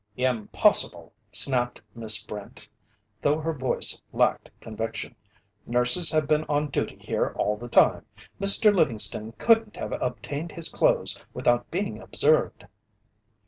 "Impossible!" 0.17 1.13
snapped 1.31 1.79
Miss 1.93 2.23
Brent, 2.23 2.67
though 3.21 3.39
her 3.39 3.53
voice 3.53 4.01
lacked 4.11 4.49
conviction. 4.59 5.13
"Nurses 5.67 6.09
have 6.09 6.25
been 6.27 6.43
on 6.45 6.69
duty 6.71 6.95
here 6.97 7.35
all 7.37 7.55
the 7.55 7.67
time. 7.69 8.03
Mr. 8.39 8.75
Livingston 8.75 9.31
couldn't 9.33 9.75
have 9.75 9.91
obtained 10.01 10.53
his 10.53 10.69
clothes 10.69 11.19
without 11.35 11.69
being 11.69 12.01
observed." 12.01 12.65